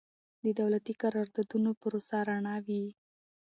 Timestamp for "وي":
2.65-2.85